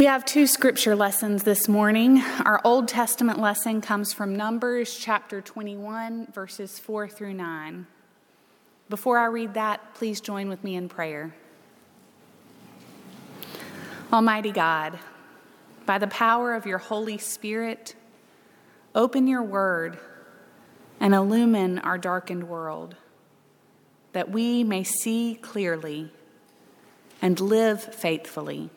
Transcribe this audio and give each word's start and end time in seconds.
We 0.00 0.06
have 0.06 0.24
two 0.24 0.46
scripture 0.46 0.96
lessons 0.96 1.42
this 1.42 1.68
morning. 1.68 2.22
Our 2.46 2.58
Old 2.64 2.88
Testament 2.88 3.38
lesson 3.38 3.82
comes 3.82 4.14
from 4.14 4.34
Numbers 4.34 4.96
chapter 4.98 5.42
21, 5.42 6.28
verses 6.32 6.78
4 6.78 7.06
through 7.06 7.34
9. 7.34 7.86
Before 8.88 9.18
I 9.18 9.26
read 9.26 9.52
that, 9.52 9.92
please 9.92 10.22
join 10.22 10.48
with 10.48 10.64
me 10.64 10.74
in 10.74 10.88
prayer. 10.88 11.34
Almighty 14.10 14.52
God, 14.52 14.98
by 15.84 15.98
the 15.98 16.06
power 16.06 16.54
of 16.54 16.64
your 16.64 16.78
Holy 16.78 17.18
Spirit, 17.18 17.94
open 18.94 19.26
your 19.26 19.42
word 19.42 19.98
and 20.98 21.12
illumine 21.12 21.78
our 21.78 21.98
darkened 21.98 22.48
world, 22.48 22.96
that 24.14 24.30
we 24.30 24.64
may 24.64 24.82
see 24.82 25.38
clearly 25.42 26.10
and 27.20 27.38
live 27.38 27.82
faithfully 27.82 28.70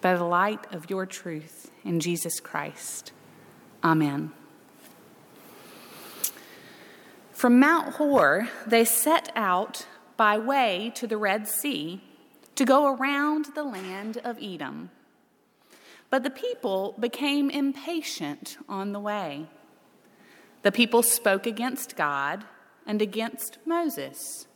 by 0.00 0.14
the 0.14 0.24
light 0.24 0.72
of 0.72 0.90
your 0.90 1.06
truth 1.06 1.70
in 1.84 2.00
Jesus 2.00 2.40
Christ. 2.40 3.12
Amen. 3.82 4.32
From 7.32 7.60
Mount 7.60 7.94
Hor, 7.96 8.48
they 8.66 8.84
set 8.84 9.30
out 9.36 9.86
by 10.16 10.38
way 10.38 10.90
to 10.94 11.06
the 11.06 11.18
Red 11.18 11.46
Sea 11.46 12.02
to 12.54 12.64
go 12.64 12.94
around 12.94 13.48
the 13.54 13.62
land 13.62 14.18
of 14.24 14.38
Edom. 14.40 14.90
But 16.08 16.22
the 16.22 16.30
people 16.30 16.94
became 16.98 17.50
impatient 17.50 18.56
on 18.68 18.92
the 18.92 19.00
way. 19.00 19.46
The 20.62 20.72
people 20.72 21.02
spoke 21.02 21.46
against 21.46 21.96
God 21.96 22.44
and 22.86 23.02
against 23.02 23.58
Moses. 23.66 24.46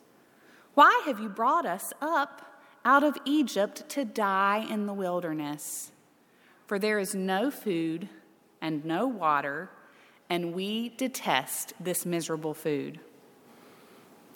Why 0.74 1.02
have 1.04 1.20
you 1.20 1.28
brought 1.28 1.66
us 1.66 1.92
up 2.00 2.49
out 2.84 3.04
of 3.04 3.16
Egypt 3.24 3.88
to 3.90 4.04
die 4.04 4.66
in 4.68 4.86
the 4.86 4.92
wilderness. 4.92 5.92
For 6.66 6.78
there 6.78 6.98
is 6.98 7.14
no 7.14 7.50
food 7.50 8.08
and 8.60 8.84
no 8.84 9.06
water, 9.06 9.70
and 10.28 10.54
we 10.54 10.90
detest 10.90 11.72
this 11.80 12.06
miserable 12.06 12.54
food. 12.54 13.00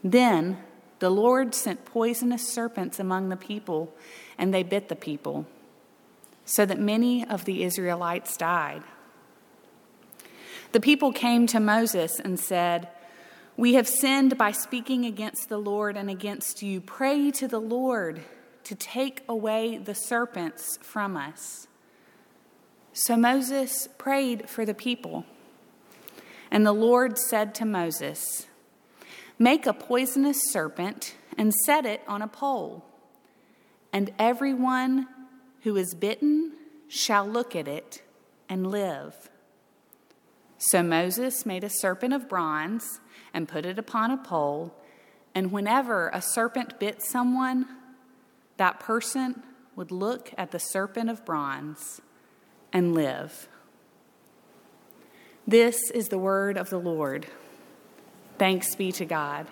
Then 0.03 0.59
the 0.99 1.11
Lord 1.11 1.55
sent 1.55 1.85
poisonous 1.85 2.47
serpents 2.47 2.99
among 2.99 3.29
the 3.29 3.37
people, 3.37 3.95
and 4.37 4.53
they 4.53 4.63
bit 4.63 4.89
the 4.89 4.97
people, 4.97 5.47
so 6.45 6.67
that 6.67 6.79
many 6.79 7.27
of 7.27 7.45
the 7.45 7.63
Israelites 7.63 8.37
died. 8.37 8.83
The 10.73 10.81
people 10.81 11.13
came 11.13 11.47
to 11.49 11.61
Moses 11.61 12.19
and 12.19 12.39
said, 12.39 12.89
We 13.57 13.75
have 13.75 13.87
sinned 13.87 14.37
by 14.37 14.51
speaking 14.51 15.05
against 15.05 15.49
the 15.49 15.59
Lord 15.59 15.97
and 15.97 16.11
against 16.11 16.63
you. 16.63 16.81
Pray 16.81 17.31
to 17.31 17.47
the 17.47 17.61
Lord 17.61 18.23
to 18.65 18.75
take 18.75 19.23
away 19.29 19.79
the 19.79 19.95
serpents 19.95 20.79
from 20.83 21.17
us. 21.17 21.69
So 22.93 23.17
Moses 23.17 23.89
prayed 23.99 24.49
for 24.49 24.65
the 24.65 24.75
people. 24.75 25.25
And 26.51 26.65
the 26.65 26.73
Lord 26.73 27.19
said 27.19 27.55
to 27.57 27.65
Moses, 27.65 28.47
Make 29.39 29.67
a 29.67 29.73
poisonous 29.73 30.41
serpent 30.53 31.17
and 31.37 31.53
set 31.67 31.85
it 31.85 32.03
on 32.07 32.23
a 32.23 32.29
pole, 32.29 32.85
and 33.93 34.13
everyone 34.19 35.09
who 35.63 35.77
is 35.77 35.95
bitten 35.95 36.53
shall 36.87 37.27
look 37.27 37.57
at 37.57 37.67
it 37.67 38.03
and 38.49 38.71
live. 38.71 39.29
So 40.59 40.83
Moses 40.83 41.45
made 41.45 41.65
a 41.65 41.69
serpent 41.69 42.15
of 42.15 42.29
bronze 42.29 43.01
and 43.33 43.49
put 43.49 43.67
it 43.67 43.79
upon 43.79 44.13
a 44.13 44.17
pole, 44.17 44.73
and 45.35 45.51
whenever 45.51 46.11
a 46.15 46.23
serpent 46.23 46.79
bit 46.79 47.03
someone, 47.03 47.67
that 48.57 48.81
person 48.81 49.43
would 49.77 49.91
look 49.91 50.33
at 50.39 50.51
the 50.51 50.59
serpent 50.59 51.11
of 51.11 51.25
bronze 51.25 52.01
and 52.73 52.95
live. 52.95 53.49
This 55.47 55.91
is 55.91 56.09
the 56.09 56.19
word 56.19 56.57
of 56.57 56.71
the 56.71 56.79
Lord. 56.79 57.27
Thanks 58.39 58.75
be 58.75 58.93
to 58.93 59.05
God. 59.05 59.47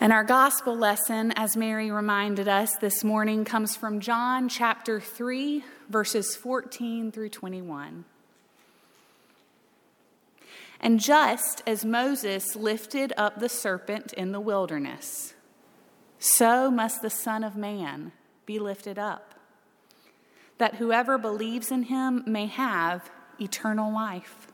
And 0.00 0.12
our 0.12 0.24
gospel 0.24 0.76
lesson, 0.76 1.32
as 1.36 1.56
Mary 1.56 1.90
reminded 1.90 2.48
us 2.48 2.76
this 2.76 3.04
morning, 3.04 3.44
comes 3.44 3.76
from 3.76 4.00
John 4.00 4.48
chapter 4.48 5.00
3, 5.00 5.62
verses 5.88 6.34
14 6.34 7.12
through 7.12 7.28
21. 7.28 8.04
And 10.80 10.98
just 10.98 11.62
as 11.66 11.84
Moses 11.84 12.56
lifted 12.56 13.12
up 13.16 13.38
the 13.38 13.48
serpent 13.48 14.12
in 14.12 14.32
the 14.32 14.40
wilderness, 14.40 15.34
so 16.22 16.70
must 16.70 17.02
the 17.02 17.10
Son 17.10 17.42
of 17.42 17.56
Man 17.56 18.12
be 18.46 18.60
lifted 18.60 18.96
up, 18.96 19.34
that 20.58 20.76
whoever 20.76 21.18
believes 21.18 21.72
in 21.72 21.82
him 21.82 22.22
may 22.28 22.46
have 22.46 23.10
eternal 23.40 23.92
life. 23.92 24.46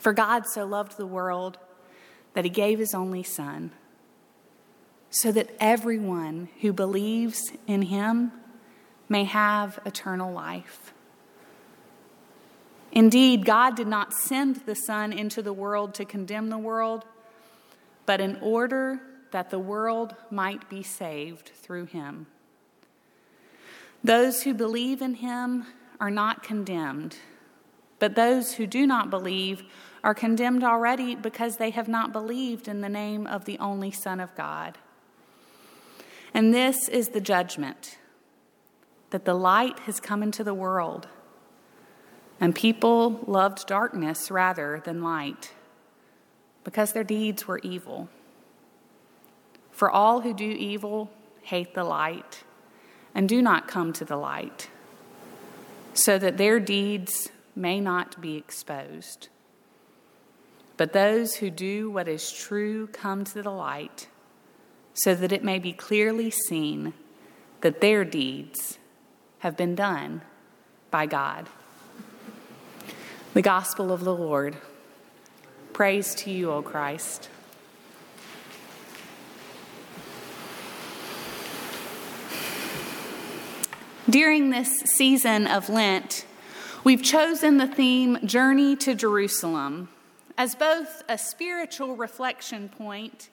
For 0.00 0.12
God 0.12 0.48
so 0.48 0.66
loved 0.66 0.96
the 0.96 1.06
world 1.06 1.58
that 2.34 2.44
he 2.44 2.50
gave 2.50 2.80
his 2.80 2.94
only 2.94 3.22
Son, 3.22 3.70
so 5.08 5.30
that 5.30 5.54
everyone 5.60 6.48
who 6.62 6.72
believes 6.72 7.52
in 7.68 7.82
him 7.82 8.32
may 9.08 9.22
have 9.22 9.78
eternal 9.86 10.32
life. 10.32 10.92
Indeed, 12.90 13.44
God 13.44 13.76
did 13.76 13.86
not 13.86 14.12
send 14.12 14.56
the 14.66 14.74
Son 14.74 15.12
into 15.12 15.42
the 15.42 15.52
world 15.52 15.94
to 15.94 16.04
condemn 16.04 16.48
the 16.48 16.58
world, 16.58 17.04
but 18.04 18.20
in 18.20 18.36
order 18.40 19.00
that 19.30 19.50
the 19.50 19.58
world 19.58 20.14
might 20.30 20.68
be 20.68 20.82
saved 20.82 21.52
through 21.54 21.86
him. 21.86 22.26
Those 24.02 24.42
who 24.42 24.54
believe 24.54 25.02
in 25.02 25.14
him 25.14 25.66
are 26.00 26.10
not 26.10 26.42
condemned, 26.42 27.16
but 27.98 28.14
those 28.14 28.54
who 28.54 28.66
do 28.66 28.86
not 28.86 29.10
believe 29.10 29.62
are 30.02 30.14
condemned 30.14 30.64
already 30.64 31.14
because 31.14 31.56
they 31.56 31.70
have 31.70 31.88
not 31.88 32.12
believed 32.12 32.66
in 32.66 32.80
the 32.80 32.88
name 32.88 33.26
of 33.26 33.44
the 33.44 33.58
only 33.58 33.90
Son 33.90 34.18
of 34.18 34.34
God. 34.34 34.78
And 36.32 36.54
this 36.54 36.88
is 36.88 37.08
the 37.08 37.20
judgment 37.20 37.98
that 39.10 39.24
the 39.24 39.34
light 39.34 39.80
has 39.80 40.00
come 40.00 40.22
into 40.22 40.44
the 40.44 40.54
world, 40.54 41.08
and 42.40 42.54
people 42.54 43.22
loved 43.26 43.66
darkness 43.66 44.30
rather 44.30 44.80
than 44.84 45.02
light 45.02 45.52
because 46.64 46.92
their 46.92 47.04
deeds 47.04 47.46
were 47.46 47.58
evil. 47.58 48.08
For 49.80 49.90
all 49.90 50.20
who 50.20 50.34
do 50.34 50.44
evil 50.44 51.10
hate 51.40 51.72
the 51.72 51.84
light 51.84 52.44
and 53.14 53.26
do 53.26 53.40
not 53.40 53.66
come 53.66 53.94
to 53.94 54.04
the 54.04 54.18
light, 54.18 54.68
so 55.94 56.18
that 56.18 56.36
their 56.36 56.60
deeds 56.60 57.30
may 57.56 57.80
not 57.80 58.20
be 58.20 58.36
exposed. 58.36 59.28
But 60.76 60.92
those 60.92 61.36
who 61.36 61.48
do 61.48 61.90
what 61.90 62.08
is 62.08 62.30
true 62.30 62.88
come 62.88 63.24
to 63.24 63.40
the 63.40 63.50
light, 63.50 64.08
so 64.92 65.14
that 65.14 65.32
it 65.32 65.42
may 65.42 65.58
be 65.58 65.72
clearly 65.72 66.30
seen 66.30 66.92
that 67.62 67.80
their 67.80 68.04
deeds 68.04 68.78
have 69.38 69.56
been 69.56 69.74
done 69.74 70.20
by 70.90 71.06
God. 71.06 71.48
The 73.32 73.40
Gospel 73.40 73.90
of 73.90 74.04
the 74.04 74.14
Lord. 74.14 74.58
Praise 75.72 76.14
to 76.16 76.30
you, 76.30 76.50
O 76.50 76.60
Christ. 76.60 77.30
During 84.10 84.50
this 84.50 84.80
season 84.96 85.46
of 85.46 85.68
Lent, 85.68 86.26
we've 86.82 87.02
chosen 87.02 87.58
the 87.58 87.68
theme 87.68 88.18
Journey 88.26 88.74
to 88.76 88.96
Jerusalem 88.96 89.88
as 90.36 90.56
both 90.56 91.04
a 91.08 91.16
spiritual 91.16 91.94
reflection 91.94 92.68
point 92.70 93.28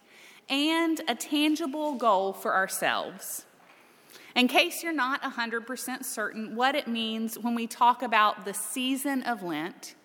and 0.47 1.01
a 1.07 1.15
tangible 1.15 1.95
goal 1.95 2.31
for 2.31 2.53
ourselves. 2.53 3.45
In 4.35 4.47
case 4.47 4.83
you're 4.83 4.93
not 4.93 5.23
100% 5.23 6.05
certain 6.05 6.55
what 6.55 6.75
it 6.75 6.87
means 6.87 7.39
when 7.39 7.55
we 7.55 7.65
talk 7.65 8.03
about 8.03 8.45
the 8.45 8.53
season 8.53 9.23
of 9.23 9.41
Lent, 9.41 9.95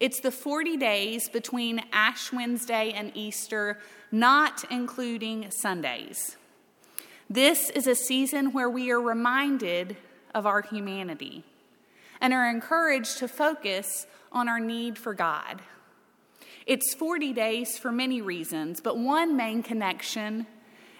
it's 0.00 0.18
the 0.18 0.32
40 0.32 0.76
days 0.76 1.28
between 1.28 1.80
Ash 1.92 2.32
Wednesday 2.32 2.90
and 2.90 3.12
Easter, 3.14 3.78
not 4.10 4.64
including 4.72 5.52
Sundays. 5.52 6.36
This 7.30 7.70
is 7.70 7.86
a 7.86 7.94
season 7.94 8.52
where 8.52 8.68
we 8.68 8.90
are 8.90 9.00
reminded 9.00 9.96
of 10.36 10.44
our 10.44 10.60
humanity 10.60 11.42
and 12.20 12.34
are 12.34 12.48
encouraged 12.50 13.16
to 13.18 13.26
focus 13.26 14.06
on 14.30 14.48
our 14.50 14.60
need 14.60 14.98
for 14.98 15.14
God. 15.14 15.62
It's 16.66 16.94
40 16.94 17.32
days 17.32 17.78
for 17.78 17.90
many 17.90 18.20
reasons, 18.20 18.82
but 18.82 18.98
one 18.98 19.34
main 19.34 19.62
connection 19.62 20.46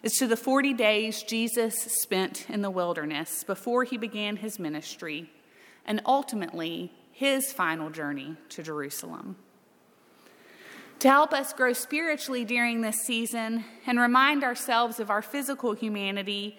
is 0.02 0.14
to 0.14 0.26
the 0.26 0.38
40 0.38 0.72
days 0.72 1.22
Jesus 1.22 1.74
spent 1.74 2.48
in 2.48 2.62
the 2.62 2.70
wilderness 2.70 3.44
before 3.44 3.84
he 3.84 3.98
began 3.98 4.36
his 4.36 4.58
ministry 4.58 5.30
and 5.84 6.00
ultimately 6.06 6.90
his 7.12 7.52
final 7.52 7.90
journey 7.90 8.36
to 8.48 8.62
Jerusalem. 8.62 9.36
To 11.00 11.10
help 11.10 11.34
us 11.34 11.52
grow 11.52 11.74
spiritually 11.74 12.46
during 12.46 12.80
this 12.80 13.02
season 13.04 13.66
and 13.86 14.00
remind 14.00 14.44
ourselves 14.44 14.98
of 14.98 15.10
our 15.10 15.20
physical 15.20 15.74
humanity, 15.74 16.58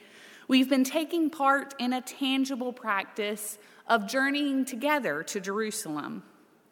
We've 0.49 0.69
been 0.69 0.85
taking 0.85 1.29
part 1.29 1.75
in 1.77 1.91
a 1.91 1.99
tangible 1.99 2.71
practice 2.71 3.57
of 3.85 4.07
journeying 4.07 4.63
together 4.63 5.21
to 5.23 5.41
Jerusalem. 5.41 6.23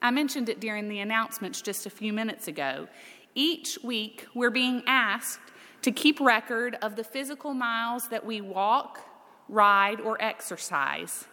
I 0.02 0.12
mentioned 0.12 0.48
it 0.48 0.62
during 0.62 0.88
the 0.88 1.00
announcements 1.00 1.62
just 1.62 1.86
a 1.86 1.90
few 1.90 2.14
minutes 2.14 2.48
ago. 2.48 2.88
Each 3.34 3.78
week, 3.84 4.28
we're 4.34 4.50
being 4.50 4.82
asked 4.88 5.42
to 5.82 5.92
keep 5.92 6.22
record 6.22 6.78
of 6.82 6.96
the 6.96 7.04
physical 7.04 7.54
miles 7.54 8.08
that 8.08 8.26
we 8.26 8.40
walk, 8.40 9.02
ride, 9.50 10.00
or 10.00 10.22
exercise, 10.22 11.26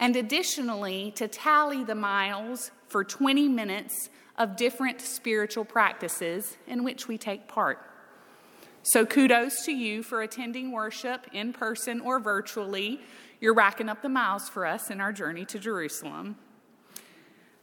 and 0.00 0.16
additionally, 0.16 1.12
to 1.16 1.28
tally 1.28 1.84
the 1.84 1.94
miles 1.94 2.70
for 2.88 3.04
20 3.04 3.48
minutes 3.48 4.08
of 4.38 4.56
different 4.56 5.02
spiritual 5.02 5.66
practices 5.66 6.56
in 6.66 6.84
which 6.84 7.06
we 7.06 7.18
take 7.18 7.48
part. 7.48 7.91
So, 8.84 9.06
kudos 9.06 9.64
to 9.66 9.72
you 9.72 10.02
for 10.02 10.22
attending 10.22 10.72
worship 10.72 11.28
in 11.32 11.52
person 11.52 12.00
or 12.00 12.18
virtually. 12.18 13.00
You're 13.40 13.54
racking 13.54 13.88
up 13.88 14.02
the 14.02 14.08
miles 14.08 14.48
for 14.48 14.66
us 14.66 14.90
in 14.90 15.00
our 15.00 15.12
journey 15.12 15.44
to 15.46 15.58
Jerusalem. 15.60 16.36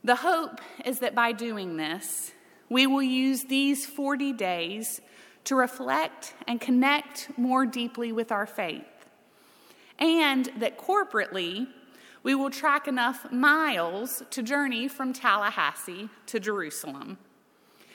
The 0.02 0.16
hope 0.16 0.62
is 0.86 1.00
that 1.00 1.16
by 1.16 1.34
doing 1.34 1.76
this, 1.76 2.32
we 2.70 2.88
will 2.88 3.04
use 3.04 3.44
these 3.44 3.86
40 3.86 4.32
days 4.32 5.02
to 5.44 5.56
reflect 5.56 6.36
and 6.48 6.62
connect 6.62 7.38
more 7.38 7.66
deeply 7.66 8.14
with 8.14 8.32
our 8.32 8.46
faith, 8.46 8.86
and 9.98 10.50
that 10.58 10.78
corporately, 10.78 11.68
we 12.24 12.34
will 12.34 12.50
track 12.50 12.88
enough 12.88 13.30
miles 13.30 14.24
to 14.30 14.42
journey 14.42 14.88
from 14.88 15.12
Tallahassee 15.12 16.10
to 16.28 16.40
Jerusalem. 16.40 17.18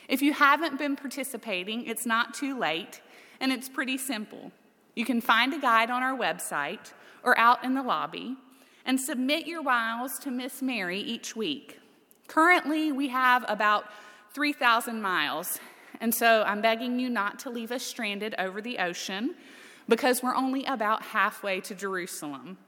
If 0.08 0.20
you 0.20 0.34
haven't 0.34 0.78
been 0.78 0.96
participating, 0.96 1.86
it's 1.86 2.04
not 2.04 2.34
too 2.34 2.58
late, 2.58 3.00
and 3.40 3.52
it's 3.52 3.68
pretty 3.68 3.98
simple. 3.98 4.52
You 4.94 5.04
can 5.04 5.20
find 5.20 5.52
a 5.52 5.58
guide 5.58 5.90
on 5.90 6.02
our 6.02 6.16
website 6.16 6.92
or 7.22 7.38
out 7.38 7.64
in 7.64 7.74
the 7.74 7.82
lobby 7.82 8.36
and 8.84 9.00
submit 9.00 9.46
your 9.46 9.62
miles 9.62 10.18
to 10.20 10.30
Miss 10.30 10.62
Mary 10.62 11.00
each 11.00 11.34
week. 11.34 11.80
Currently, 12.26 12.92
we 12.92 13.08
have 13.08 13.44
about 13.48 13.86
3,000 14.34 15.00
miles, 15.00 15.58
and 16.00 16.14
so 16.14 16.42
I'm 16.42 16.60
begging 16.60 16.98
you 16.98 17.08
not 17.08 17.38
to 17.40 17.50
leave 17.50 17.72
us 17.72 17.82
stranded 17.82 18.34
over 18.38 18.60
the 18.60 18.78
ocean 18.78 19.34
because 19.88 20.22
we're 20.22 20.34
only 20.34 20.64
about 20.64 21.02
halfway 21.02 21.60
to 21.60 21.74
Jerusalem 21.74 22.58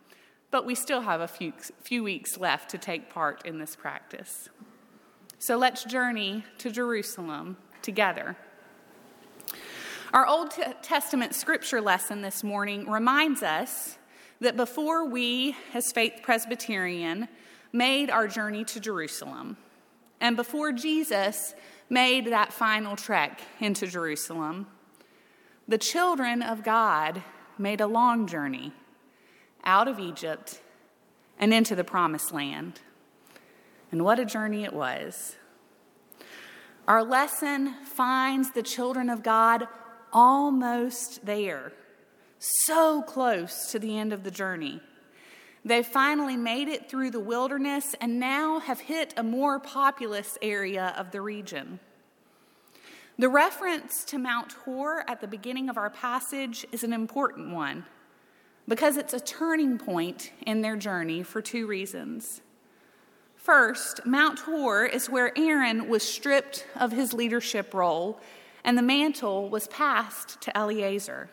but 0.50 0.64
we 0.64 0.74
still 0.74 1.02
have 1.02 1.20
a 1.20 1.28
few, 1.28 1.52
few 1.82 2.02
weeks 2.02 2.38
left 2.38 2.70
to 2.70 2.78
take 2.78 3.10
part 3.10 3.44
in 3.44 3.58
this 3.58 3.76
practice. 3.76 4.48
So 5.38 5.56
let's 5.56 5.84
journey 5.84 6.44
to 6.58 6.70
Jerusalem 6.70 7.56
together. 7.82 8.36
Our 10.14 10.24
Old 10.26 10.52
Testament 10.82 11.34
scripture 11.34 11.80
lesson 11.80 12.22
this 12.22 12.44
morning 12.44 12.88
reminds 12.88 13.42
us 13.42 13.98
that 14.40 14.56
before 14.56 15.04
we, 15.04 15.56
as 15.74 15.90
Faith 15.90 16.20
Presbyterian, 16.22 17.26
made 17.72 18.08
our 18.08 18.28
journey 18.28 18.64
to 18.66 18.78
Jerusalem, 18.78 19.56
and 20.20 20.36
before 20.36 20.70
Jesus 20.70 21.56
made 21.90 22.26
that 22.26 22.52
final 22.52 22.94
trek 22.94 23.40
into 23.58 23.88
Jerusalem, 23.88 24.68
the 25.66 25.78
children 25.78 26.40
of 26.40 26.62
God 26.62 27.22
made 27.58 27.80
a 27.80 27.88
long 27.88 28.28
journey 28.28 28.72
out 29.64 29.88
of 29.88 29.98
Egypt 29.98 30.60
and 31.36 31.52
into 31.52 31.74
the 31.74 31.84
promised 31.84 32.32
land. 32.32 32.80
And 33.90 34.04
what 34.04 34.20
a 34.20 34.24
journey 34.24 34.62
it 34.62 34.72
was. 34.72 35.34
Our 36.86 37.02
lesson 37.02 37.74
finds 37.84 38.52
the 38.52 38.62
children 38.62 39.10
of 39.10 39.24
God 39.24 39.66
almost 40.16 41.26
there, 41.26 41.72
so 42.38 43.02
close 43.02 43.70
to 43.70 43.78
the 43.78 43.98
end 43.98 44.14
of 44.14 44.24
the 44.24 44.30
journey. 44.30 44.80
They 45.62 45.82
finally 45.82 46.38
made 46.38 46.68
it 46.68 46.88
through 46.88 47.10
the 47.10 47.20
wilderness 47.20 47.94
and 48.00 48.18
now 48.18 48.60
have 48.60 48.80
hit 48.80 49.12
a 49.18 49.22
more 49.22 49.60
populous 49.60 50.38
area 50.40 50.94
of 50.96 51.10
the 51.10 51.20
region. 51.20 51.80
The 53.18 53.28
reference 53.28 54.04
to 54.06 54.18
Mount 54.18 54.52
Hor 54.52 55.04
at 55.06 55.20
the 55.20 55.28
beginning 55.28 55.68
of 55.68 55.76
our 55.76 55.90
passage 55.90 56.66
is 56.72 56.82
an 56.82 56.94
important 56.94 57.52
one 57.52 57.84
because 58.66 58.96
it's 58.96 59.12
a 59.12 59.20
turning 59.20 59.76
point 59.76 60.32
in 60.46 60.62
their 60.62 60.76
journey 60.76 61.22
for 61.24 61.42
two 61.42 61.66
reasons. 61.66 62.40
First, 63.36 64.06
Mount 64.06 64.40
Hor 64.40 64.86
is 64.86 65.10
where 65.10 65.36
Aaron 65.38 65.88
was 65.88 66.02
stripped 66.02 66.66
of 66.74 66.92
his 66.92 67.12
leadership 67.12 67.74
role 67.74 68.18
and 68.66 68.76
the 68.76 68.82
mantle 68.82 69.48
was 69.48 69.68
passed 69.68 70.40
to 70.42 70.56
Eleazar. 70.58 71.30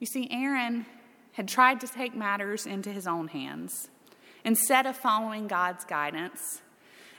You 0.00 0.06
see, 0.06 0.26
Aaron 0.30 0.86
had 1.32 1.46
tried 1.46 1.78
to 1.80 1.86
take 1.86 2.16
matters 2.16 2.66
into 2.66 2.90
his 2.90 3.06
own 3.06 3.28
hands 3.28 3.90
instead 4.44 4.86
of 4.86 4.96
following 4.96 5.46
God's 5.46 5.84
guidance, 5.84 6.62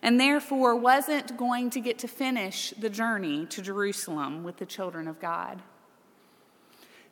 and 0.01 0.19
therefore 0.19 0.75
wasn't 0.75 1.37
going 1.37 1.69
to 1.69 1.79
get 1.79 1.99
to 1.99 2.07
finish 2.07 2.71
the 2.71 2.89
journey 2.89 3.45
to 3.47 3.61
Jerusalem 3.61 4.43
with 4.43 4.57
the 4.57 4.65
children 4.65 5.07
of 5.07 5.19
God. 5.19 5.61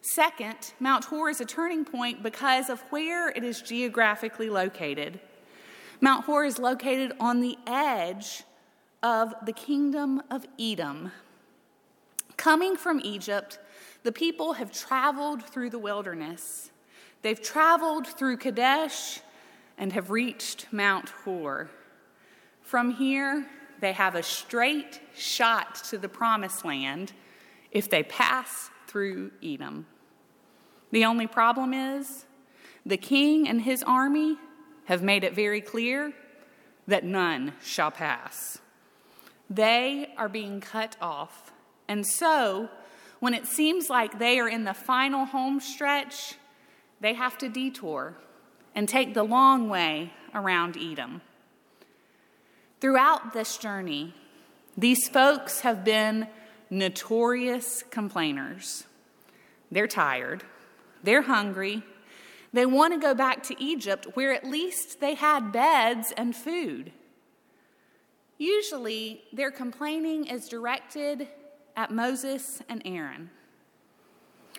Second, 0.01 0.73
Mount 0.79 1.05
Hor 1.05 1.29
is 1.29 1.39
a 1.39 1.45
turning 1.45 1.85
point 1.85 2.23
because 2.23 2.69
of 2.69 2.81
where 2.89 3.29
it 3.29 3.43
is 3.43 3.61
geographically 3.61 4.49
located. 4.49 5.19
Mount 6.01 6.25
Hor 6.25 6.45
is 6.45 6.57
located 6.57 7.13
on 7.19 7.41
the 7.41 7.57
edge 7.67 8.43
of 9.03 9.33
the 9.45 9.53
kingdom 9.53 10.21
of 10.31 10.45
Edom. 10.59 11.11
Coming 12.43 12.75
from 12.75 12.99
Egypt, 13.05 13.57
the 14.03 14.11
people 14.11 14.51
have 14.51 14.69
traveled 14.69 15.45
through 15.45 15.69
the 15.69 15.79
wilderness. 15.79 16.71
They've 17.21 17.41
traveled 17.41 18.05
through 18.05 18.35
Kadesh 18.35 19.21
and 19.77 19.93
have 19.93 20.11
reached 20.11 20.67
Mount 20.69 21.07
Hor. 21.07 21.69
From 22.61 22.91
here, 22.91 23.45
they 23.79 23.93
have 23.93 24.15
a 24.15 24.23
straight 24.23 24.99
shot 25.15 25.75
to 25.85 25.97
the 25.97 26.09
promised 26.09 26.65
land 26.65 27.13
if 27.71 27.89
they 27.89 28.03
pass 28.03 28.69
through 28.87 29.31
Edom. 29.41 29.85
The 30.91 31.05
only 31.05 31.27
problem 31.27 31.73
is 31.73 32.25
the 32.85 32.97
king 32.97 33.47
and 33.47 33.61
his 33.61 33.83
army 33.83 34.35
have 34.83 35.01
made 35.01 35.23
it 35.23 35.33
very 35.33 35.61
clear 35.61 36.11
that 36.87 37.05
none 37.05 37.53
shall 37.63 37.89
pass. 37.89 38.59
They 39.49 40.13
are 40.17 40.27
being 40.27 40.59
cut 40.59 40.97
off. 41.01 41.52
And 41.93 42.07
so, 42.07 42.69
when 43.19 43.35
it 43.35 43.45
seems 43.45 43.87
like 43.87 44.17
they 44.17 44.39
are 44.39 44.49
in 44.49 44.63
the 44.63 44.73
final 44.73 45.25
home 45.25 45.59
stretch, 45.59 46.33
they 47.01 47.13
have 47.13 47.37
to 47.37 47.49
detour 47.49 48.15
and 48.73 48.89
take 48.89 49.13
the 49.13 49.21
long 49.21 49.69
way 49.69 50.11
around 50.33 50.75
Edom. 50.75 51.21
Throughout 52.81 53.33
this 53.33 53.59
journey, 53.59 54.15
these 54.75 55.07
folks 55.07 55.59
have 55.59 55.85
been 55.85 56.25
notorious 56.71 57.83
complainers. 57.91 58.85
They're 59.71 59.85
tired, 59.85 60.43
they're 61.03 61.21
hungry. 61.21 61.83
They 62.53 62.65
want 62.65 62.95
to 62.95 62.99
go 62.99 63.13
back 63.13 63.43
to 63.43 63.63
Egypt 63.63 64.07
where 64.15 64.33
at 64.33 64.45
least 64.45 64.99
they 64.99 65.13
had 65.13 65.51
beds 65.51 66.11
and 66.17 66.35
food. 66.35 66.91
Usually, 68.39 69.21
their 69.31 69.51
complaining 69.51 70.25
is 70.25 70.47
directed 70.47 71.27
at 71.75 71.91
Moses 71.91 72.61
and 72.69 72.81
Aaron. 72.85 73.29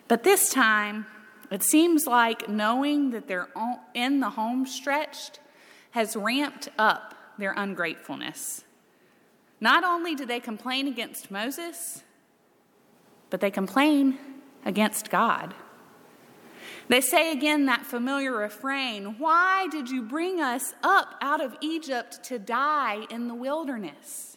But 0.08 0.22
this 0.22 0.50
time, 0.50 1.06
it 1.50 1.62
seems 1.62 2.06
like 2.06 2.48
knowing 2.48 3.10
that 3.10 3.28
they're 3.28 3.48
in 3.94 4.20
the 4.20 4.30
home 4.30 4.66
stretched 4.66 5.40
has 5.92 6.16
ramped 6.16 6.68
up 6.78 7.14
their 7.38 7.52
ungratefulness. 7.52 8.64
Not 9.60 9.84
only 9.84 10.14
do 10.14 10.26
they 10.26 10.40
complain 10.40 10.88
against 10.88 11.30
Moses, 11.30 12.02
but 13.30 13.40
they 13.40 13.50
complain 13.50 14.18
against 14.64 15.10
God. 15.10 15.54
They 16.88 17.00
say 17.00 17.32
again 17.32 17.66
that 17.66 17.86
familiar 17.86 18.32
refrain 18.32 19.16
Why 19.18 19.68
did 19.70 19.88
you 19.88 20.02
bring 20.02 20.40
us 20.40 20.74
up 20.82 21.14
out 21.20 21.42
of 21.42 21.56
Egypt 21.60 22.22
to 22.24 22.38
die 22.38 23.06
in 23.10 23.28
the 23.28 23.34
wilderness? 23.34 24.33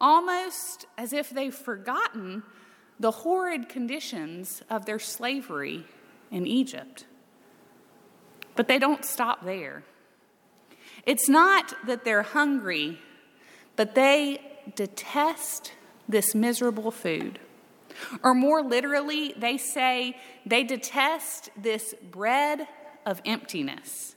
Almost 0.00 0.86
as 0.96 1.12
if 1.12 1.30
they've 1.30 1.54
forgotten 1.54 2.42
the 2.98 3.10
horrid 3.10 3.68
conditions 3.68 4.62
of 4.70 4.86
their 4.86 4.98
slavery 4.98 5.84
in 6.30 6.46
Egypt. 6.46 7.06
But 8.56 8.68
they 8.68 8.78
don't 8.78 9.04
stop 9.04 9.44
there. 9.44 9.84
It's 11.06 11.28
not 11.28 11.74
that 11.86 12.04
they're 12.04 12.22
hungry, 12.22 12.98
but 13.76 13.94
they 13.94 14.40
detest 14.74 15.72
this 16.08 16.34
miserable 16.34 16.90
food. 16.90 17.38
Or 18.22 18.34
more 18.34 18.62
literally, 18.62 19.34
they 19.36 19.56
say 19.56 20.16
they 20.46 20.64
detest 20.64 21.50
this 21.56 21.94
bread 22.10 22.66
of 23.06 23.20
emptiness. 23.24 24.14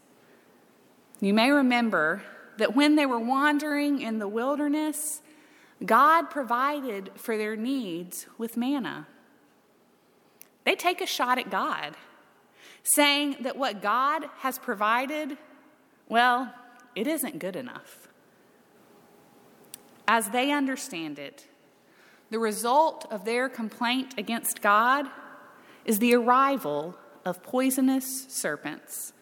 You 1.19 1.33
may 1.33 1.51
remember 1.51 2.23
that 2.57 2.75
when 2.75 2.95
they 2.95 3.05
were 3.05 3.19
wandering 3.19 4.01
in 4.01 4.19
the 4.19 4.27
wilderness, 4.27 5.21
God 5.85 6.29
provided 6.29 7.11
for 7.15 7.37
their 7.37 7.55
needs 7.55 8.27
with 8.37 8.57
manna. 8.57 9.07
They 10.65 10.75
take 10.75 11.01
a 11.01 11.05
shot 11.05 11.37
at 11.37 11.49
God 11.49 11.95
saying 12.83 13.37
that 13.41 13.57
what 13.57 13.81
God 13.81 14.25
has 14.39 14.57
provided, 14.57 15.37
well, 16.07 16.53
it 16.95 17.07
isn't 17.07 17.39
good 17.39 17.55
enough. 17.55 18.07
As 20.07 20.29
they 20.29 20.51
understand 20.51 21.17
it, 21.17 21.47
the 22.29 22.39
result 22.39 23.05
of 23.09 23.25
their 23.25 23.47
complaint 23.47 24.15
against 24.17 24.61
God 24.61 25.07
is 25.85 25.99
the 25.99 26.15
arrival 26.15 26.97
of 27.25 27.43
poisonous 27.43 28.25
serpents. 28.27 29.13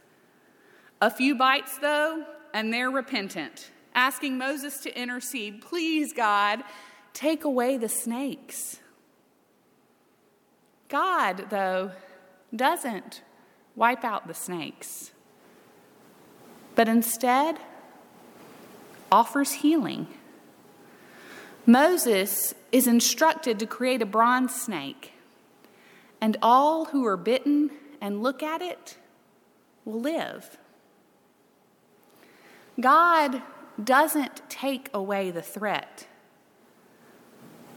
A 1.02 1.10
few 1.12 1.36
bites, 1.36 1.78
though, 1.78 2.26
and 2.54 2.74
they're 2.74 2.90
repentant, 2.90 3.72
asking 3.94 4.38
Moses 4.38 4.80
to 4.80 5.00
intercede. 5.00 5.62
Please, 5.62 6.14
God, 6.14 6.64
take 7.14 7.44
away 7.44 7.78
the 7.78 7.90
snakes. 7.90 8.80
God, 10.90 11.46
though, 11.50 11.92
doesn't 12.56 13.22
wipe 13.76 14.04
out 14.04 14.28
the 14.28 14.34
snakes, 14.34 15.12
but 16.76 16.88
instead 16.88 17.58
offers 19.12 19.54
healing. 19.54 20.08
Moses 21.66 22.54
is 22.72 22.88
instructed 22.88 23.60
to 23.60 23.66
create 23.66 24.02
a 24.02 24.06
bronze 24.06 24.54
snake, 24.54 25.14
and 26.20 26.38
all 26.42 26.86
who 26.86 27.06
are 27.06 27.18
bitten 27.18 27.72
and 28.02 28.24
look 28.24 28.42
at 28.44 28.62
it 28.62 28.98
will 29.86 30.02
live. 30.02 30.58
God 32.80 33.42
doesn't 33.82 34.42
take 34.50 34.90
away 34.94 35.32
the 35.32 35.42
threat, 35.42 36.08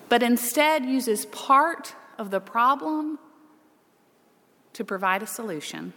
but 0.09 0.23
instead 0.23 0.85
uses 0.85 1.27
part 1.27 1.95
of 2.19 2.31
the 2.31 2.41
problem 2.41 3.19
to 4.73 4.85
provide 4.85 5.23
a 5.23 5.27
solution. 5.27 5.93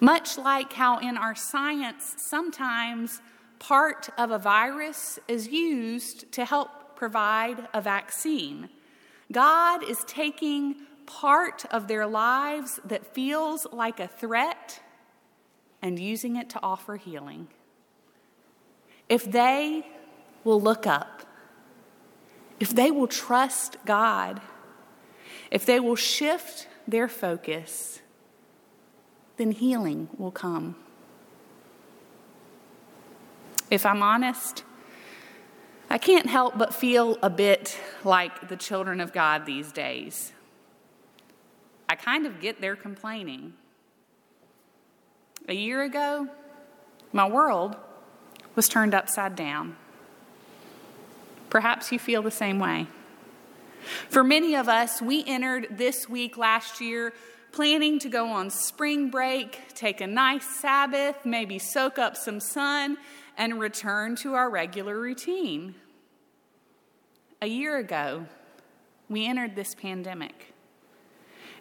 Much 0.00 0.36
like 0.36 0.72
how 0.72 0.98
in 0.98 1.16
our 1.16 1.34
science, 1.34 2.14
sometimes 2.18 3.20
part 3.58 4.08
of 4.18 4.30
a 4.30 4.38
virus 4.38 5.18
is 5.28 5.48
used 5.48 6.30
to 6.32 6.44
help 6.44 6.96
provide 6.96 7.68
a 7.72 7.80
vaccine. 7.80 8.68
God 9.32 9.82
is 9.88 10.04
taking 10.06 10.76
part 11.06 11.64
of 11.70 11.88
their 11.88 12.06
lives 12.06 12.80
that 12.84 13.14
feels 13.14 13.66
like 13.72 14.00
a 14.00 14.08
threat 14.08 14.80
and 15.82 15.98
using 15.98 16.36
it 16.36 16.48
to 16.50 16.60
offer 16.62 16.96
healing. 16.96 17.48
If 19.14 19.30
they 19.30 19.86
will 20.42 20.60
look 20.60 20.88
up, 20.88 21.22
if 22.58 22.70
they 22.74 22.90
will 22.90 23.06
trust 23.06 23.76
God, 23.86 24.40
if 25.52 25.64
they 25.64 25.78
will 25.78 25.94
shift 25.94 26.66
their 26.88 27.06
focus, 27.06 28.00
then 29.36 29.52
healing 29.52 30.08
will 30.18 30.32
come. 30.32 30.74
If 33.70 33.86
I'm 33.86 34.02
honest, 34.02 34.64
I 35.88 35.96
can't 35.96 36.26
help 36.26 36.58
but 36.58 36.74
feel 36.74 37.16
a 37.22 37.30
bit 37.30 37.78
like 38.02 38.48
the 38.48 38.56
children 38.56 39.00
of 39.00 39.12
God 39.12 39.46
these 39.46 39.70
days. 39.70 40.32
I 41.88 41.94
kind 41.94 42.26
of 42.26 42.40
get 42.40 42.60
their 42.60 42.74
complaining. 42.74 43.52
A 45.48 45.54
year 45.54 45.84
ago, 45.84 46.26
my 47.12 47.28
world 47.28 47.76
was 48.54 48.68
turned 48.68 48.94
upside 48.94 49.36
down. 49.36 49.76
Perhaps 51.50 51.92
you 51.92 51.98
feel 51.98 52.22
the 52.22 52.30
same 52.30 52.58
way. 52.58 52.86
For 54.08 54.24
many 54.24 54.56
of 54.56 54.68
us, 54.68 55.02
we 55.02 55.24
entered 55.26 55.68
this 55.70 56.08
week 56.08 56.36
last 56.36 56.80
year 56.80 57.12
planning 57.52 58.00
to 58.00 58.08
go 58.08 58.30
on 58.30 58.50
spring 58.50 59.10
break, 59.10 59.60
take 59.74 60.00
a 60.00 60.06
nice 60.06 60.44
Sabbath, 60.44 61.24
maybe 61.24 61.58
soak 61.58 61.98
up 61.98 62.16
some 62.16 62.40
sun, 62.40 62.96
and 63.36 63.60
return 63.60 64.16
to 64.16 64.34
our 64.34 64.50
regular 64.50 64.98
routine. 64.98 65.74
A 67.40 67.46
year 67.46 67.76
ago, 67.78 68.26
we 69.08 69.26
entered 69.26 69.54
this 69.54 69.74
pandemic. 69.74 70.53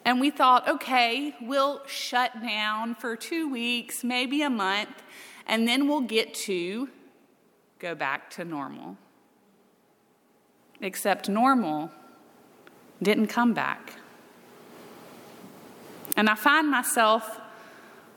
And 0.06 0.20
we 0.20 0.32
thought, 0.32 0.68
okay, 0.68 1.34
we'll 1.42 1.82
shut 1.88 2.42
down 2.42 2.96
for 2.96 3.16
two 3.16 3.50
weeks, 3.50 4.04
maybe 4.04 4.42
a 4.42 4.50
month, 4.50 5.02
and 5.48 5.68
then 5.68 5.88
we'll 5.88 6.02
get 6.02 6.34
to 6.34 6.90
go 7.80 7.96
back 7.96 8.30
to 8.32 8.44
normal. 8.44 8.98
Except 10.82 11.30
normal 11.30 11.92
didn't 13.02 13.28
come 13.28 13.54
back. 13.54 13.94
And 16.16 16.30
I 16.30 16.36
find 16.36 16.70
myself 16.70 17.40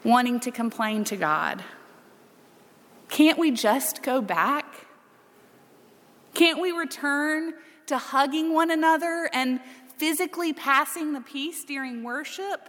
wanting 0.05 0.40
to 0.40 0.50
complain 0.50 1.05
to 1.05 1.16
God. 1.16 1.64
Can't 3.09 3.38
we 3.38 3.50
just 3.50 4.02
go 4.02 4.21
back? 4.21 4.87
Can't 6.35 6.61
we 6.61 6.71
return 6.73 7.55
to 7.87 7.99
hugging 7.99 8.52
one 8.52 8.71
another 8.71 9.31
and 9.33 9.61
physically 9.97 10.53
passing 10.53 11.12
the 11.12 11.21
peace 11.21 11.65
during 11.65 12.03
worship? 12.03 12.69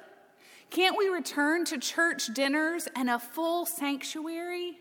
Can't 0.69 0.98
we 0.98 1.07
return 1.07 1.65
to 1.65 1.77
church 1.77 2.27
dinners 2.34 2.88
and 2.96 3.10
a 3.10 3.19
full 3.19 3.65
sanctuary? 3.65 4.79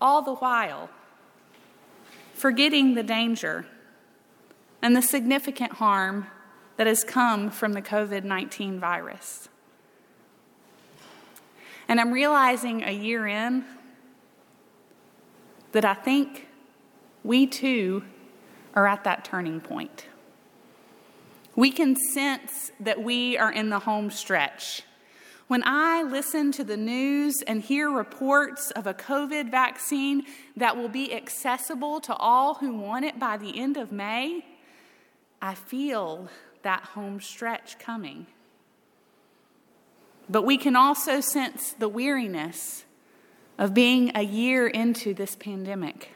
All 0.00 0.22
the 0.22 0.34
while, 0.34 0.90
forgetting 2.34 2.94
the 2.94 3.04
danger 3.04 3.66
and 4.80 4.96
the 4.96 5.02
significant 5.02 5.74
harm 5.74 6.26
that 6.76 6.86
has 6.88 7.04
come 7.04 7.50
from 7.50 7.72
the 7.72 7.82
COVID 7.82 8.24
19 8.24 8.80
virus. 8.80 9.48
And 11.88 12.00
I'm 12.00 12.12
realizing 12.12 12.82
a 12.82 12.90
year 12.90 13.26
in 13.26 13.64
that 15.72 15.84
I 15.84 15.94
think 15.94 16.48
we 17.22 17.46
too 17.46 18.04
are 18.74 18.86
at 18.86 19.04
that 19.04 19.24
turning 19.24 19.60
point. 19.60 20.06
We 21.54 21.70
can 21.70 21.96
sense 21.96 22.72
that 22.80 23.02
we 23.02 23.36
are 23.36 23.52
in 23.52 23.68
the 23.68 23.80
home 23.80 24.10
stretch. 24.10 24.82
When 25.48 25.62
I 25.66 26.02
listen 26.02 26.50
to 26.52 26.64
the 26.64 26.78
news 26.78 27.42
and 27.46 27.60
hear 27.60 27.90
reports 27.90 28.70
of 28.70 28.86
a 28.86 28.94
COVID 28.94 29.50
vaccine 29.50 30.24
that 30.56 30.78
will 30.78 30.88
be 30.88 31.12
accessible 31.12 32.00
to 32.00 32.14
all 32.14 32.54
who 32.54 32.74
want 32.74 33.04
it 33.04 33.18
by 33.18 33.36
the 33.36 33.58
end 33.60 33.76
of 33.76 33.92
May, 33.92 34.46
I 35.42 35.54
feel 35.54 36.28
that 36.62 36.84
home 36.84 37.20
stretch 37.20 37.78
coming. 37.78 38.28
But 40.30 40.46
we 40.46 40.56
can 40.56 40.74
also 40.74 41.20
sense 41.20 41.74
the 41.74 41.88
weariness 41.88 42.84
of 43.58 43.74
being 43.74 44.12
a 44.14 44.22
year 44.22 44.66
into 44.66 45.12
this 45.12 45.36
pandemic. 45.36 46.12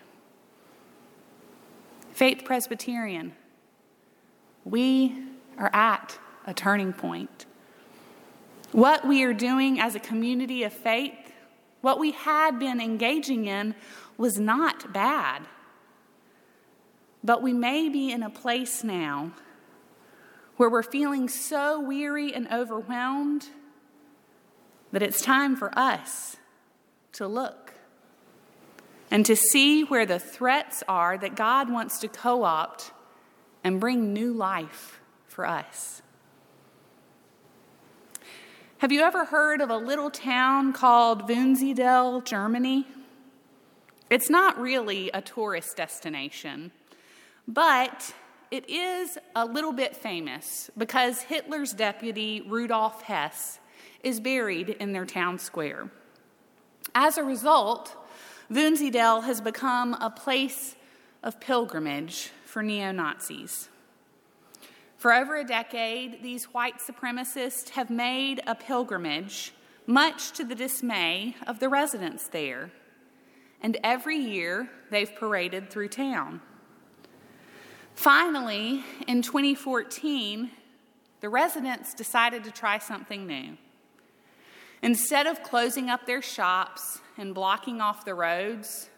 Faith 2.12 2.42
Presbyterian, 2.46 3.34
we 4.64 5.25
are 5.58 5.70
at 5.72 6.18
a 6.46 6.54
turning 6.54 6.92
point. 6.92 7.46
What 8.72 9.06
we 9.06 9.22
are 9.22 9.34
doing 9.34 9.80
as 9.80 9.94
a 9.94 10.00
community 10.00 10.62
of 10.62 10.72
faith, 10.72 11.32
what 11.80 11.98
we 11.98 12.12
had 12.12 12.58
been 12.58 12.80
engaging 12.80 13.46
in, 13.46 13.74
was 14.16 14.38
not 14.38 14.92
bad. 14.92 15.42
But 17.22 17.42
we 17.42 17.52
may 17.52 17.88
be 17.88 18.10
in 18.12 18.22
a 18.22 18.30
place 18.30 18.84
now 18.84 19.32
where 20.56 20.70
we're 20.70 20.82
feeling 20.82 21.28
so 21.28 21.80
weary 21.80 22.32
and 22.34 22.50
overwhelmed 22.52 23.46
that 24.92 25.02
it's 25.02 25.20
time 25.20 25.56
for 25.56 25.76
us 25.78 26.36
to 27.12 27.26
look 27.26 27.74
and 29.10 29.24
to 29.26 29.36
see 29.36 29.84
where 29.84 30.06
the 30.06 30.18
threats 30.18 30.82
are 30.88 31.18
that 31.18 31.36
God 31.36 31.70
wants 31.70 31.98
to 32.00 32.08
co 32.08 32.44
opt 32.44 32.92
and 33.62 33.80
bring 33.80 34.12
new 34.12 34.32
life 34.32 35.00
for 35.36 35.46
us. 35.46 36.00
Have 38.78 38.90
you 38.90 39.02
ever 39.02 39.26
heard 39.26 39.60
of 39.60 39.68
a 39.68 39.76
little 39.76 40.10
town 40.10 40.72
called 40.72 41.28
Wunsiedel, 41.28 42.24
Germany? 42.24 42.86
It's 44.08 44.30
not 44.30 44.58
really 44.58 45.10
a 45.10 45.20
tourist 45.20 45.76
destination, 45.76 46.72
but 47.46 48.14
it 48.50 48.68
is 48.70 49.18
a 49.34 49.44
little 49.44 49.74
bit 49.74 49.94
famous 49.94 50.70
because 50.78 51.20
Hitler's 51.20 51.74
deputy, 51.74 52.40
Rudolf 52.40 53.02
Hess, 53.02 53.60
is 54.02 54.20
buried 54.20 54.70
in 54.70 54.92
their 54.92 55.04
town 55.04 55.38
square. 55.38 55.90
As 56.94 57.18
a 57.18 57.22
result, 57.22 57.94
Wunsiedel 58.50 59.24
has 59.24 59.42
become 59.42 59.92
a 60.00 60.08
place 60.08 60.76
of 61.22 61.40
pilgrimage 61.40 62.30
for 62.46 62.62
neo 62.62 62.90
Nazis. 62.90 63.68
For 64.96 65.12
over 65.12 65.36
a 65.36 65.44
decade, 65.44 66.22
these 66.22 66.44
white 66.44 66.78
supremacists 66.78 67.70
have 67.70 67.90
made 67.90 68.42
a 68.46 68.54
pilgrimage, 68.54 69.52
much 69.86 70.32
to 70.32 70.44
the 70.44 70.54
dismay 70.54 71.36
of 71.46 71.60
the 71.60 71.68
residents 71.68 72.28
there. 72.28 72.70
And 73.60 73.78
every 73.84 74.16
year, 74.16 74.70
they've 74.90 75.14
paraded 75.14 75.70
through 75.70 75.88
town. 75.88 76.40
Finally, 77.94 78.84
in 79.06 79.22
2014, 79.22 80.50
the 81.20 81.28
residents 81.28 81.94
decided 81.94 82.44
to 82.44 82.50
try 82.50 82.78
something 82.78 83.26
new. 83.26 83.56
Instead 84.82 85.26
of 85.26 85.42
closing 85.42 85.90
up 85.90 86.06
their 86.06 86.22
shops 86.22 87.00
and 87.18 87.34
blocking 87.34 87.80
off 87.80 88.04
the 88.04 88.14
roads, 88.14 88.88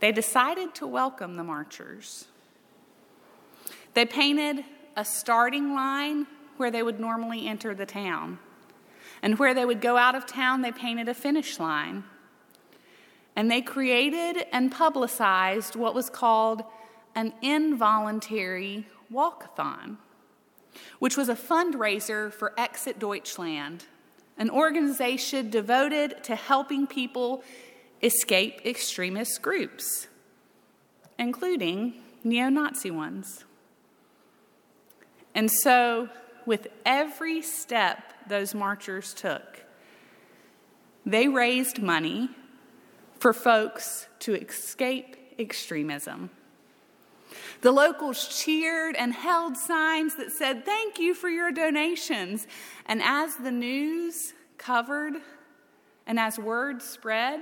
they 0.00 0.12
decided 0.12 0.74
to 0.74 0.86
welcome 0.86 1.36
the 1.36 1.44
marchers. 1.44 2.26
They 3.94 4.04
painted 4.04 4.64
a 4.96 5.04
starting 5.04 5.74
line 5.74 6.26
where 6.56 6.70
they 6.70 6.82
would 6.82 7.00
normally 7.00 7.48
enter 7.48 7.74
the 7.74 7.86
town. 7.86 8.38
And 9.22 9.38
where 9.38 9.54
they 9.54 9.64
would 9.64 9.80
go 9.80 9.96
out 9.96 10.14
of 10.14 10.26
town, 10.26 10.62
they 10.62 10.72
painted 10.72 11.08
a 11.08 11.14
finish 11.14 11.58
line. 11.58 12.04
And 13.34 13.50
they 13.50 13.62
created 13.62 14.46
and 14.52 14.70
publicized 14.70 15.76
what 15.76 15.94
was 15.94 16.10
called 16.10 16.64
an 17.14 17.32
involuntary 17.42 18.86
walkathon, 19.12 19.96
which 20.98 21.16
was 21.16 21.28
a 21.28 21.34
fundraiser 21.34 22.32
for 22.32 22.52
Exit 22.58 22.98
Deutschland, 22.98 23.86
an 24.36 24.50
organization 24.50 25.50
devoted 25.50 26.22
to 26.24 26.34
helping 26.34 26.86
people 26.86 27.42
escape 28.02 28.60
extremist 28.64 29.40
groups, 29.40 30.08
including 31.18 31.94
neo 32.24 32.48
Nazi 32.48 32.90
ones. 32.90 33.44
And 35.34 35.50
so, 35.50 36.08
with 36.46 36.68
every 36.84 37.42
step 37.42 38.12
those 38.28 38.54
marchers 38.54 39.14
took, 39.14 39.64
they 41.04 41.28
raised 41.28 41.82
money 41.82 42.30
for 43.18 43.32
folks 43.32 44.06
to 44.20 44.34
escape 44.34 45.16
extremism. 45.38 46.30
The 47.62 47.72
locals 47.72 48.28
cheered 48.28 48.94
and 48.96 49.12
held 49.12 49.56
signs 49.56 50.16
that 50.16 50.30
said, 50.30 50.64
Thank 50.64 50.98
you 50.98 51.14
for 51.14 51.28
your 51.28 51.50
donations. 51.50 52.46
And 52.86 53.02
as 53.02 53.36
the 53.36 53.50
news 53.50 54.34
covered 54.58 55.14
and 56.06 56.18
as 56.18 56.38
word 56.38 56.82
spread, 56.82 57.40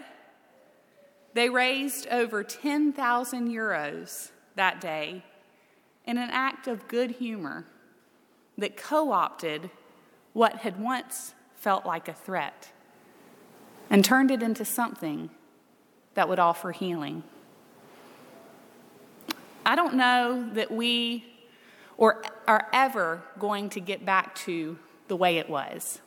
they 1.34 1.48
raised 1.48 2.06
over 2.08 2.44
10,000 2.44 3.48
euros 3.48 4.30
that 4.54 4.80
day 4.80 5.24
in 6.06 6.18
an 6.18 6.30
act 6.30 6.66
of 6.68 6.88
good 6.88 7.12
humor 7.12 7.66
that 8.58 8.76
co 8.76 9.12
opted 9.12 9.70
what 10.32 10.56
had 10.56 10.80
once 10.80 11.34
felt 11.56 11.86
like 11.86 12.08
a 12.08 12.12
threat 12.12 12.72
and 13.90 14.04
turned 14.04 14.30
it 14.30 14.42
into 14.42 14.64
something 14.64 15.30
that 16.14 16.28
would 16.28 16.38
offer 16.38 16.72
healing. 16.72 17.22
I 19.64 19.76
don't 19.76 19.94
know 19.94 20.48
that 20.54 20.70
we 20.70 21.24
or 21.96 22.22
are 22.48 22.68
ever 22.72 23.22
going 23.38 23.68
to 23.70 23.80
get 23.80 24.04
back 24.04 24.34
to 24.34 24.78
the 25.08 25.16
way 25.16 25.38
it 25.38 25.48
was. 25.48 26.00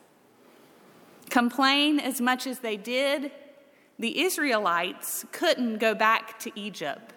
Complain 1.29 1.99
as 1.99 2.19
much 2.19 2.47
as 2.47 2.59
they 2.59 2.75
did, 2.75 3.31
the 3.97 4.21
Israelites 4.21 5.25
couldn't 5.31 5.77
go 5.77 5.95
back 5.95 6.37
to 6.39 6.51
Egypt. 6.59 7.13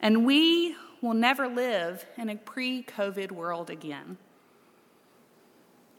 And 0.00 0.24
we 0.24 0.76
will 1.00 1.14
never 1.14 1.46
live 1.48 2.06
in 2.16 2.28
a 2.28 2.36
pre 2.36 2.82
COVID 2.82 3.32
world 3.32 3.70
again. 3.70 4.16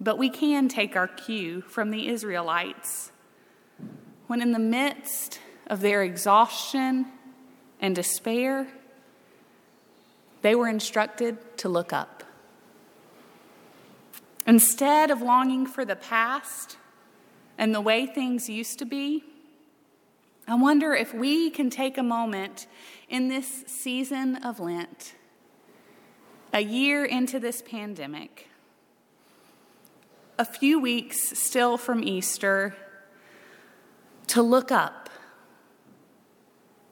But 0.05 0.19
we 0.19 0.29
can 0.29 0.67
take 0.67 0.95
our 0.95 1.07
cue 1.07 1.61
from 1.61 1.89
the 1.89 2.07
Israelites 2.09 3.11
when, 4.27 4.39
in 4.39 4.51
the 4.51 4.59
midst 4.59 5.39
of 5.65 5.81
their 5.81 6.03
exhaustion 6.03 7.07
and 7.81 7.95
despair, 7.95 8.67
they 10.43 10.53
were 10.53 10.67
instructed 10.67 11.57
to 11.57 11.69
look 11.69 11.91
up. 11.91 12.23
Instead 14.45 15.09
of 15.09 15.23
longing 15.23 15.65
for 15.65 15.83
the 15.83 15.95
past 15.95 16.77
and 17.57 17.73
the 17.73 17.81
way 17.81 18.05
things 18.05 18.47
used 18.47 18.77
to 18.77 18.85
be, 18.85 19.23
I 20.47 20.53
wonder 20.53 20.93
if 20.93 21.15
we 21.15 21.49
can 21.49 21.71
take 21.71 21.97
a 21.97 22.03
moment 22.03 22.67
in 23.09 23.27
this 23.27 23.63
season 23.65 24.35
of 24.35 24.59
Lent, 24.59 25.15
a 26.53 26.61
year 26.61 27.03
into 27.03 27.39
this 27.39 27.63
pandemic, 27.63 28.49
a 30.37 30.45
few 30.45 30.79
weeks 30.79 31.37
still 31.37 31.77
from 31.77 32.03
Easter, 32.03 32.75
to 34.27 34.41
look 34.41 34.71
up, 34.71 35.09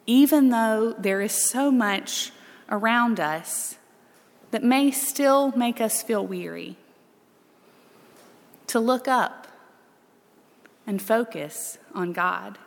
even 0.05 0.49
though 0.49 0.93
there 0.97 1.21
is 1.21 1.31
so 1.31 1.71
much 1.71 2.31
around 2.69 3.19
us 3.19 3.77
that 4.51 4.63
may 4.63 4.91
still 4.91 5.51
make 5.51 5.81
us 5.81 6.03
feel 6.03 6.25
weary, 6.25 6.77
to 8.67 8.79
look 8.79 9.07
up 9.07 9.47
and 10.85 11.01
focus 11.01 11.77
on 11.93 12.13
God. 12.13 12.57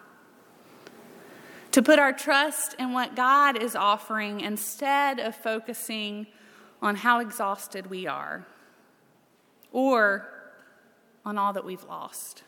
To 1.73 1.83
put 1.83 1.99
our 1.99 2.13
trust 2.13 2.75
in 2.79 2.93
what 2.93 3.15
God 3.15 3.61
is 3.61 3.77
offering 3.77 4.41
instead 4.41 5.19
of 5.21 5.37
focusing 5.37 6.27
on 6.81 6.97
how 6.97 7.21
exhausted 7.21 7.89
we 7.89 8.07
are 8.07 8.47
or 9.73 10.36
on 11.27 11.37
all 11.37 11.53
that 11.53 11.65
we've 11.65 11.85
lost. 11.85 12.45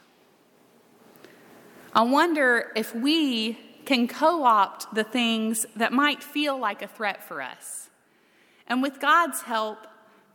I 1.93 2.03
wonder 2.03 2.71
if 2.77 2.95
we 2.95 3.59
can 3.85 4.07
co 4.07 4.45
opt 4.45 4.95
the 4.95 5.03
things 5.03 5.67
that 5.75 5.93
might 5.93 6.23
feel 6.23 6.57
like 6.57 6.81
a 6.81 6.87
threat 6.87 7.23
for 7.27 7.43
us, 7.43 7.91
and 8.69 8.81
with 8.81 9.01
God's 9.01 9.43
help, 9.43 9.87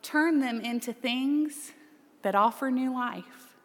turn 0.01 0.41
them 0.41 0.59
into 0.59 0.91
things 0.91 1.71
that 2.23 2.35
offer 2.35 2.69
new 2.69 2.93
life. 2.93 3.55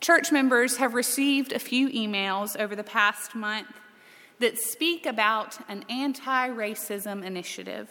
Church 0.00 0.30
members 0.30 0.76
have 0.76 0.94
received 0.94 1.52
a 1.52 1.58
few 1.58 1.88
emails 1.88 2.56
over 2.56 2.76
the 2.76 2.84
past 2.84 3.34
month 3.34 3.80
that 4.38 4.56
speak 4.56 5.04
about 5.04 5.58
an 5.68 5.84
anti 5.88 6.48
racism 6.48 7.24
initiative. 7.24 7.88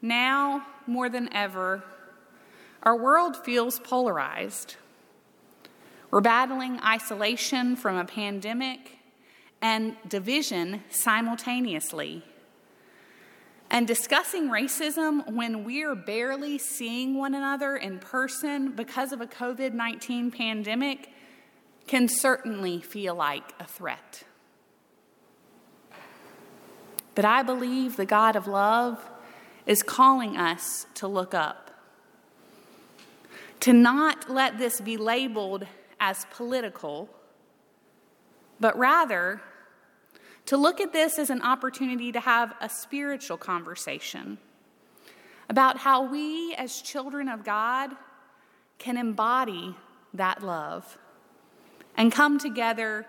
Now, 0.00 0.66
more 0.88 1.08
than 1.08 1.32
ever, 1.32 1.84
our 2.82 2.96
world 2.96 3.36
feels 3.36 3.78
polarized. 3.78 4.76
We're 6.10 6.20
battling 6.20 6.80
isolation 6.80 7.76
from 7.76 7.96
a 7.96 8.04
pandemic 8.04 8.98
and 9.62 9.96
division 10.08 10.82
simultaneously. 10.90 12.24
And 13.70 13.86
discussing 13.86 14.48
racism 14.48 15.32
when 15.32 15.64
we're 15.64 15.94
barely 15.94 16.58
seeing 16.58 17.16
one 17.16 17.34
another 17.34 17.76
in 17.76 17.98
person 17.98 18.72
because 18.72 19.12
of 19.12 19.22
a 19.22 19.26
COVID 19.26 19.72
19 19.72 20.30
pandemic 20.30 21.08
can 21.86 22.08
certainly 22.08 22.80
feel 22.80 23.14
like 23.14 23.54
a 23.58 23.64
threat. 23.64 24.24
But 27.14 27.24
I 27.24 27.42
believe 27.42 27.96
the 27.96 28.06
God 28.06 28.36
of 28.36 28.46
love 28.46 29.02
is 29.66 29.82
calling 29.82 30.36
us 30.36 30.86
to 30.94 31.06
look 31.06 31.34
up, 31.34 31.71
to 33.62 33.72
not 33.72 34.28
let 34.28 34.58
this 34.58 34.80
be 34.80 34.96
labeled 34.96 35.64
as 36.00 36.26
political, 36.32 37.08
but 38.58 38.76
rather 38.76 39.40
to 40.46 40.56
look 40.56 40.80
at 40.80 40.92
this 40.92 41.16
as 41.16 41.30
an 41.30 41.40
opportunity 41.42 42.10
to 42.10 42.18
have 42.18 42.54
a 42.60 42.68
spiritual 42.68 43.36
conversation 43.36 44.36
about 45.48 45.78
how 45.78 46.02
we, 46.02 46.54
as 46.56 46.82
children 46.82 47.28
of 47.28 47.44
God, 47.44 47.92
can 48.78 48.96
embody 48.96 49.76
that 50.12 50.42
love 50.42 50.98
and 51.96 52.10
come 52.10 52.40
together 52.40 53.06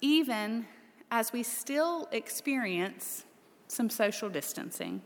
even 0.00 0.66
as 1.10 1.34
we 1.34 1.42
still 1.42 2.08
experience 2.12 3.24
some 3.68 3.90
social 3.90 4.30
distancing. 4.30 5.02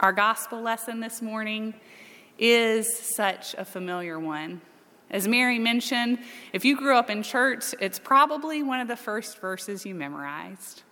Our 0.00 0.12
gospel 0.12 0.62
lesson 0.62 1.00
this 1.00 1.20
morning 1.20 1.74
is 2.38 2.96
such 2.96 3.54
a 3.54 3.64
familiar 3.64 4.18
one. 4.18 4.60
As 5.10 5.28
Mary 5.28 5.58
mentioned, 5.58 6.18
if 6.52 6.64
you 6.64 6.76
grew 6.76 6.96
up 6.96 7.10
in 7.10 7.22
church, 7.22 7.74
it's 7.80 7.98
probably 7.98 8.62
one 8.62 8.80
of 8.80 8.88
the 8.88 8.96
first 8.96 9.38
verses 9.38 9.86
you 9.86 9.94
memorized. 9.94 10.82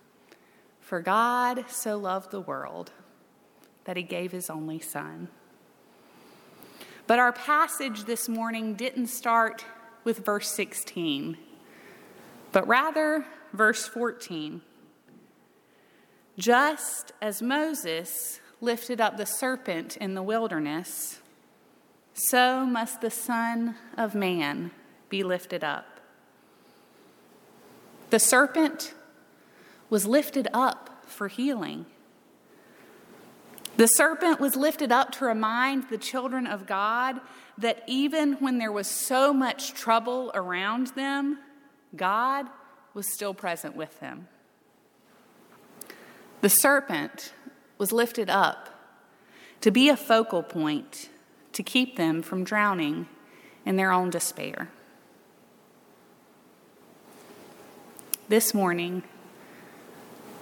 For 0.79 1.01
God 1.01 1.65
so 1.69 1.97
loved 1.97 2.31
the 2.31 2.39
world 2.39 2.91
that 3.85 3.97
he 3.97 4.03
gave 4.03 4.31
his 4.31 4.49
only 4.49 4.79
son. 4.79 5.27
But 7.05 7.19
our 7.19 7.33
passage 7.33 8.05
this 8.05 8.29
morning 8.29 8.75
didn't 8.75 9.07
start 9.07 9.65
with 10.03 10.19
verse 10.25 10.49
16, 10.51 11.37
but 12.51 12.67
rather 12.67 13.25
verse 13.51 13.87
14. 13.87 14.61
Just 16.37 17.11
as 17.21 17.41
Moses 17.41 18.39
lifted 18.61 19.01
up 19.01 19.17
the 19.17 19.25
serpent 19.25 19.97
in 19.97 20.13
the 20.13 20.23
wilderness, 20.23 21.19
so 22.13 22.65
must 22.65 23.01
the 23.01 23.09
Son 23.09 23.75
of 23.97 24.13
Man 24.13 24.71
be 25.09 25.23
lifted 25.23 25.63
up. 25.63 25.99
The 28.09 28.19
serpent 28.19 28.93
was 29.89 30.05
lifted 30.05 30.47
up 30.53 31.03
for 31.07 31.27
healing. 31.27 31.85
The 33.77 33.87
serpent 33.87 34.39
was 34.39 34.55
lifted 34.55 34.91
up 34.91 35.11
to 35.13 35.25
remind 35.25 35.89
the 35.89 35.97
children 35.97 36.45
of 36.45 36.67
God 36.67 37.19
that 37.57 37.83
even 37.87 38.33
when 38.33 38.59
there 38.59 38.71
was 38.71 38.87
so 38.87 39.33
much 39.33 39.73
trouble 39.73 40.31
around 40.35 40.87
them, 40.87 41.39
God 41.95 42.47
was 42.93 43.11
still 43.11 43.33
present 43.33 43.75
with 43.75 43.99
them. 43.99 44.27
The 46.41 46.49
serpent 46.49 47.33
was 47.77 47.91
lifted 47.91 48.29
up 48.29 48.69
to 49.61 49.71
be 49.71 49.89
a 49.89 49.97
focal 49.97 50.43
point 50.43 51.09
to 51.53 51.63
keep 51.63 51.95
them 51.95 52.21
from 52.21 52.43
drowning 52.43 53.07
in 53.65 53.75
their 53.75 53.91
own 53.91 54.09
despair. 54.09 54.69
This 58.27 58.53
morning, 58.53 59.03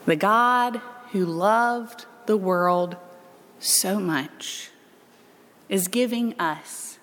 the 0.05 0.15
God 0.15 0.81
who 1.11 1.25
loved 1.25 2.05
the 2.25 2.37
world 2.37 2.95
so 3.59 3.99
much 3.99 4.69
is 5.69 5.87
giving 5.87 6.39
us 6.39 6.97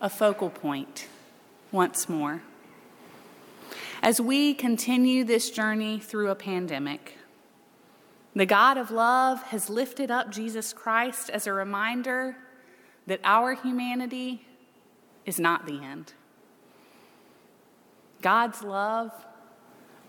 a 0.00 0.08
focal 0.08 0.50
point 0.50 1.08
once 1.70 2.08
more. 2.08 2.42
As 4.02 4.20
we 4.20 4.54
continue 4.54 5.24
this 5.24 5.50
journey 5.50 6.00
through 6.00 6.30
a 6.30 6.34
pandemic, 6.34 7.18
the 8.34 8.46
God 8.46 8.78
of 8.78 8.90
love 8.90 9.42
has 9.44 9.68
lifted 9.68 10.10
up 10.10 10.30
Jesus 10.30 10.72
Christ 10.72 11.30
as 11.30 11.46
a 11.46 11.52
reminder 11.52 12.36
that 13.12 13.20
our 13.24 13.52
humanity 13.52 14.42
is 15.26 15.38
not 15.38 15.66
the 15.66 15.82
end. 15.84 16.14
God's 18.22 18.62
love 18.62 19.10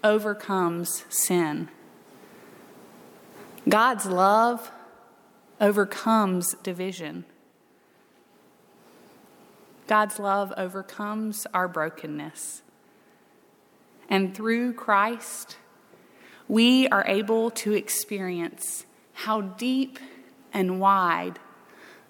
overcomes 0.06 1.04
sin. 1.10 1.68
God's 3.68 4.06
love 4.06 4.72
overcomes 5.60 6.56
division. 6.64 7.26
God's 9.88 10.18
love 10.18 10.54
overcomes 10.56 11.46
our 11.54 11.68
brokenness. 11.68 12.62
And 14.08 14.34
through 14.34 14.76
Christ, 14.76 15.58
we 16.48 16.88
are 16.88 17.04
able 17.06 17.52
to 17.52 17.74
experience 17.74 18.86
how 19.12 19.42
deep 19.42 20.00
and 20.54 20.80
wide 20.80 21.38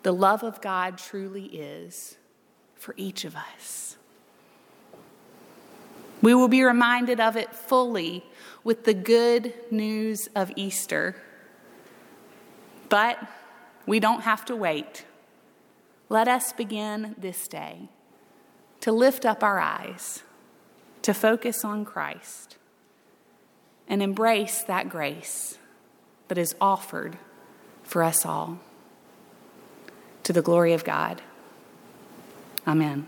the 0.03 0.13
love 0.13 0.43
of 0.43 0.61
God 0.61 0.97
truly 0.97 1.45
is 1.45 2.17
for 2.75 2.93
each 2.97 3.25
of 3.25 3.35
us. 3.35 3.97
We 6.21 6.33
will 6.33 6.47
be 6.47 6.63
reminded 6.63 7.19
of 7.19 7.35
it 7.35 7.53
fully 7.53 8.23
with 8.63 8.85
the 8.85 8.93
good 8.93 9.53
news 9.71 10.29
of 10.35 10.51
Easter. 10.55 11.15
But 12.89 13.17
we 13.85 13.99
don't 13.99 14.21
have 14.21 14.45
to 14.45 14.55
wait. 14.55 15.05
Let 16.09 16.27
us 16.27 16.53
begin 16.53 17.15
this 17.17 17.47
day 17.47 17.89
to 18.81 18.91
lift 18.91 19.25
up 19.25 19.43
our 19.43 19.59
eyes, 19.59 20.23
to 21.01 21.13
focus 21.13 21.65
on 21.65 21.85
Christ, 21.85 22.57
and 23.87 24.01
embrace 24.03 24.63
that 24.63 24.89
grace 24.89 25.57
that 26.27 26.37
is 26.37 26.55
offered 26.59 27.17
for 27.83 28.03
us 28.03 28.25
all. 28.25 28.59
To 30.23 30.33
the 30.33 30.41
glory 30.41 30.73
of 30.73 30.83
God. 30.83 31.21
Amen. 32.65 33.07